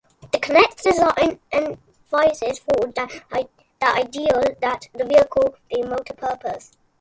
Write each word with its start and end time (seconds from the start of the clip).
The 0.31 0.39
Connect's 0.39 0.81
design 0.81 1.39
emphasizes 1.51 2.57
Ford's 2.57 2.97
ideal 3.83 4.43
that 4.59 4.87
the 4.95 5.05
vehicle 5.05 5.55
be 5.69 5.83
multipurpose. 5.83 6.71